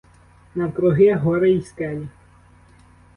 [0.55, 2.07] Навкруги гори й скелі.